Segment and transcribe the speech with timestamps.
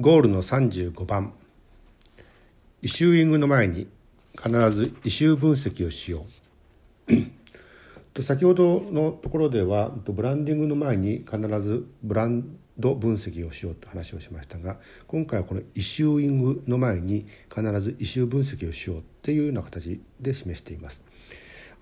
[0.00, 1.34] ゴールの35番
[2.80, 3.86] イシューイングの前に
[4.32, 6.24] 必ずイシュー分析をしよ
[7.06, 7.12] う
[8.14, 21.02] と先ほどのところではブランディングの前に必ずブランド分析をしようと話をしましたが今回はこのイシューイングの前に必ずイシュー分析をしようっていうような形で示しています。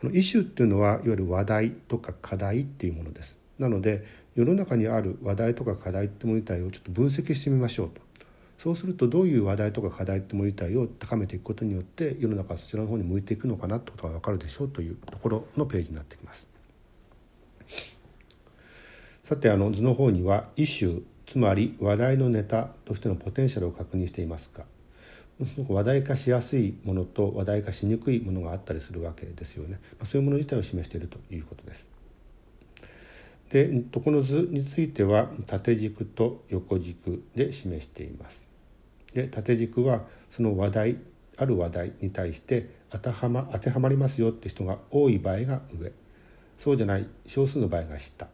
[0.02, 3.38] あのイシューっていうのはいわゆる話題とか課題っていうものです。
[3.60, 4.04] なので
[4.34, 8.07] 世の中にある話題とか課題ってもの自体をちょっと分析してみましょうと
[8.58, 16.48] そうするとどういう話題とか課題ってもの自体を高めていくことによって世の中はそちらの方に向いていくのかなってことが分かるでしょうというところのページになってきます。
[19.22, 24.64] さてあの図の方には「イシュー」つまり話題のネタとしてのポテンシャルを確認していますか
[25.68, 31.88] 話題化しやすいものと話題化しにくいものがあったりするわけですよね、そういうもの自体を示しているということです。
[33.50, 38.47] でこの図については縦軸と横軸で示しています。
[39.18, 40.96] で縦軸はその話題
[41.36, 45.90] ある話題に対して当てはま当てはまりますよって人が多い場合が上。
[46.56, 48.28] そうじゃない少数の場合が下。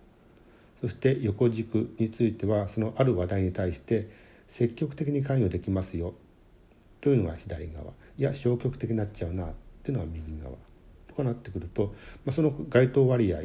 [0.82, 4.10] そして横軸についてはそのある話題に対して
[4.48, 6.12] 積極的に関与できますよ。
[7.00, 7.92] というのが左側。
[8.18, 9.46] いや消極的になっちゃうな。
[9.46, 9.48] っ
[9.82, 10.54] ていうのが右側。
[11.08, 11.94] とかなってくると、
[12.26, 13.44] まあ、その該当割合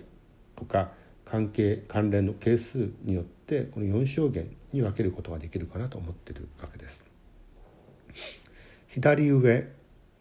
[0.57, 0.91] とか
[1.23, 7.08] 関係関連の係数によってこの4象限に分けることができるかなと思ってるわけです。
[8.87, 9.67] 左上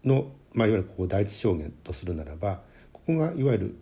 [0.05, 2.61] の、まあ、いわゆるここ第一象限とするならば
[2.93, 3.77] ここがいわゆる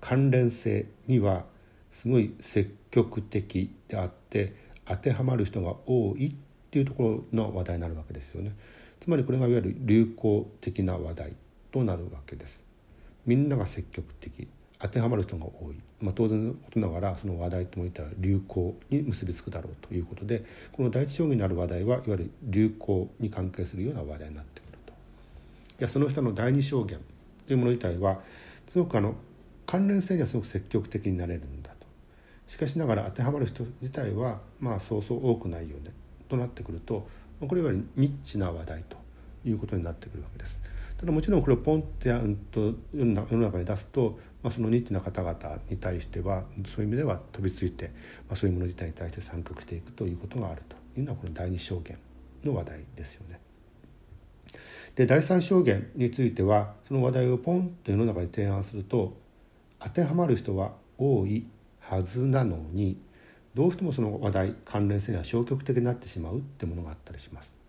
[0.00, 1.44] 関連性には
[1.92, 4.54] すごい積極的であって
[4.86, 6.34] 当てはまる人が多いっ
[6.70, 8.52] ていうところの話題になるわけですよね。
[9.00, 11.32] つまりこれがいわゆる流行的な話題
[11.72, 12.64] となるわけです。
[13.26, 14.48] みんなが積極的
[14.80, 24.92] 当てはまる人が多い、まあ、当然のことながらその話題ともいった流行に結びつくだろうということでこの第一章になる話題はいわゆる流行に関係するような話題になってくると。
[24.92, 24.94] い
[25.80, 26.98] やその下の第二証言
[27.46, 28.20] というもの自体は
[28.70, 29.14] すごくあの
[29.66, 31.86] 関連性にはすごく積極的になれるんだと。
[32.48, 35.92] しかしながら当てはまる人自体はまあそうそう多くないよね。
[36.28, 37.06] となってくると
[37.46, 38.96] これいわゆるニッチな話題と。
[39.44, 40.60] いうことになってくるわけです。
[41.00, 42.18] ただもちろんこれをポンって世
[42.94, 47.86] の中に出すと、まあ、そのニッチな方々に対してはそういう意味では飛びついて、
[48.28, 51.98] まあ、そういうもの自体に対して参画していくということがあるというのはこの第二証言
[52.44, 53.40] の話題ですよね。
[54.94, 59.16] で第三証言についてはその話題をポンと世の中に提案すると
[59.78, 61.46] 当てはまる人は多い
[61.78, 63.00] はずなのに
[63.54, 67.59] どうしてもその話題関連性には消極的になってしまうってものがあったりします。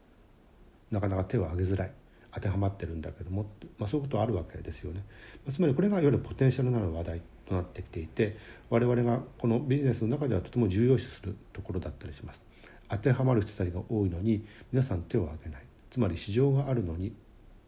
[0.92, 1.92] なかなか手を挙げづらい
[2.34, 3.46] 当てはまってるんだけども、
[3.78, 5.04] まあ、そういうことあるわけですよね。
[5.52, 8.38] つまりこれがいわゆるポテンシャルなる話題となってきていて
[8.70, 12.42] 我々がこのビジネスの中ではとても重要視するところだったりします。
[12.90, 17.14] 当てはまる人たちが多いのに皆さん手を挙げないつまり市場があるのに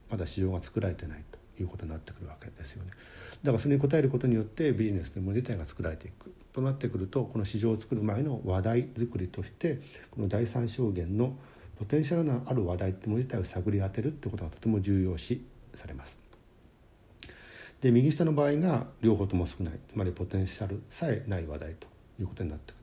[0.09, 2.91] まだ市場が作られてないということになってくるわけですよね。
[3.43, 11.35] だからそれに応えることによってビジネスというもの自体が作られていくとなってくるとこの市場を作る前の話題作りとしてこの第三証言の
[11.83, 15.45] ポテンシャルのある話題ってもの自体を探り当てるってことがとても重要視
[15.75, 16.17] されます。
[17.81, 21.87] で右下の場合が両方とも少ないつまりポテンシャルさえない話題と
[22.21, 22.75] いうことになってく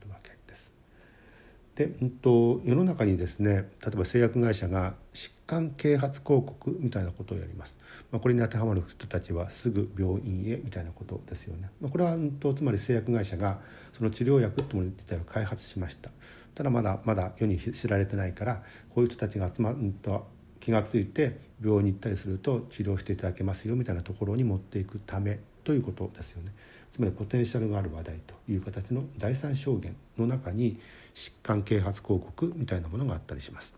[1.81, 7.75] で、うんと、世の中にですね例えば製薬会社が疾患啓発広告みたいなことをやります。
[8.11, 11.69] まあ、これに当てはまる人たちはすぐ病院へみたいなことですよね。
[11.81, 13.59] まあ、これは、うんと、つまり製薬会社が
[13.93, 16.11] その治療薬ってもの自体を開発しました。
[16.53, 20.27] ただまだまだ世に知られてないからこういう人たちが集まると
[20.61, 26.53] 気が付いて病院に行ったりすると治療していただけますよみたいなところに持っていくためということですよね。
[26.93, 30.79] つまりポテンシャルがある話題という形の第三証言の中に
[31.13, 33.75] 疾患啓発広告みたいなものがあったりします。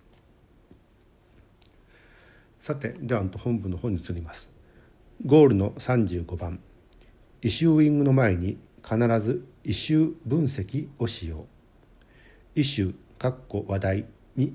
[2.59, 4.49] さてでは本部の方に移ります。
[5.25, 6.59] ゴールの35番
[7.41, 11.45] イシューイングの前に必ずイシュー分析をしよ
[12.55, 14.05] うイシュかっこ話題
[14.35, 14.53] に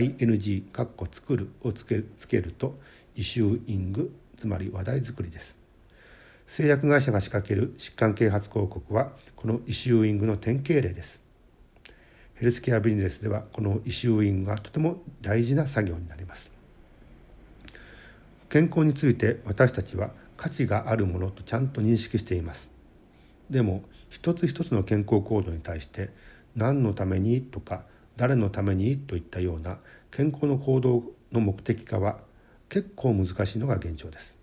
[0.00, 2.78] ing かっこ作るをつけつけると
[3.16, 5.56] イシューイングつまり話題作りです。
[6.46, 11.20] 製薬会社が仕掛ける疾患啓発広告はこのイシューイングの典型例です。
[12.34, 16.50] ヘルスケアビジネスではこのイシューイングがとても大事な作業になります。
[18.48, 22.70] 健康について私たちは価値があるものとちゃんと認識しています。
[23.48, 26.10] でも一つ一つの健康行動に対して
[26.56, 27.84] 何のためにとか
[28.16, 29.78] 誰のためにといったような
[30.10, 31.02] 健康の行動
[31.32, 32.18] の目的化は
[32.68, 34.36] 結構難しいのが現状です。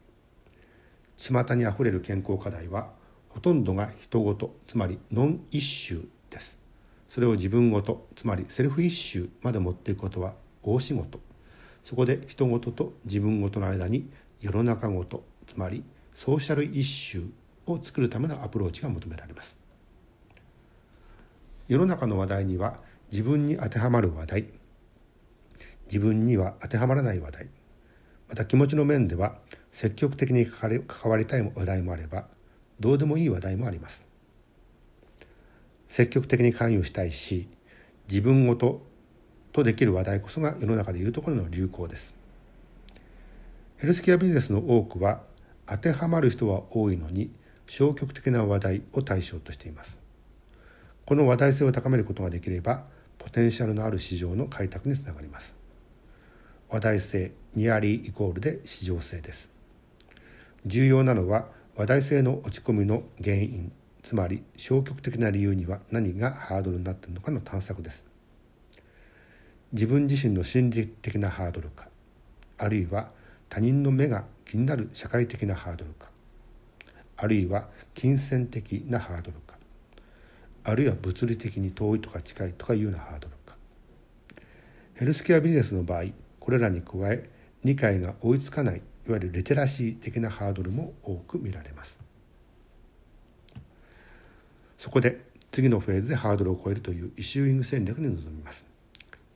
[1.18, 2.90] 巷にあふれる健康課題は
[3.30, 6.58] ほとんどが人ごとつまりノンイッシュです。
[7.08, 10.34] それを自分ごとつまりセルフイッシュまで持っていくことは
[10.64, 11.20] 大仕事。
[11.84, 14.10] そこで人事とと自分ごとの間に
[14.40, 15.84] 世の中ごとつまり
[16.14, 17.30] ソーシャルイッシュ
[17.68, 19.58] を作るためのアプローチが求められます。
[21.68, 22.80] 世の中の話題には
[23.12, 24.46] 自分に当てはまる話題。
[25.88, 27.50] 自分には当てはまらない話題。
[28.30, 29.36] また気持ちの面では
[29.74, 30.82] 積極的に関
[31.12, 32.28] わりたい話題もあれば
[32.80, 34.06] どうでもいい話題もあります。
[35.90, 37.50] 積極的に関与したいし
[38.08, 38.82] 自分ごと
[39.52, 42.16] とできる話題こそが世の中でいうところの流行です。
[43.76, 45.24] ヘルスケアビジネスの多くは
[45.68, 47.32] 当てはまる人は多いのに
[47.68, 49.98] 消極的な話題を対象としています。
[51.06, 52.86] この話題性を高めることができれば
[53.22, 55.56] ポテンシャルのある市場の開拓につながります。
[56.70, 59.50] 話題性ニアリーイコールで市場性です。
[60.66, 63.72] 重要なのは話題性の落ち込みの原因
[64.02, 68.06] つまり消極的な理由には何がハードルになっているのかの探索です。
[69.72, 71.90] 自分自身の心理的なハードルか
[72.58, 73.12] あるいは
[73.50, 76.10] 他人の目が気になる社会的なハードルか
[77.18, 79.51] あるいは金銭的なハードルか。
[80.64, 83.56] あるいは物理的に遠いとか近いとかいうようなハードルか。
[84.94, 86.06] ヘルスケアビジネスの場合
[86.40, 87.30] これらに加え
[87.64, 92.00] 理解が追いつかないいわゆるリテラシー的なハードルも多く見られます。
[94.78, 95.22] そこで
[95.52, 98.66] 次のフェーズでハードルを超えるというイシューイング戦略に臨みます。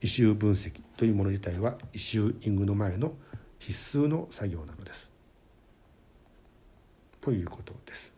[0.02, 3.14] イシュー分析というもの自体はイシューイングの前の
[3.60, 5.12] 必須の作業なのです。
[7.22, 8.15] ということです。